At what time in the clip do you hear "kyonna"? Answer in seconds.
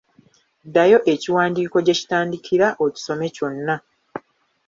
3.35-3.75